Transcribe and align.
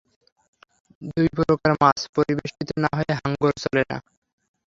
এই 1.01 1.27
দুইপ্রকার 1.29 1.71
মাছ 1.81 1.99
পরিবেষ্টিত 2.15 2.69
না 2.83 2.89
হয়ে 2.97 3.13
হাঙ্গর 3.19 3.53
চলেন 3.63 3.85
না। 3.91 3.97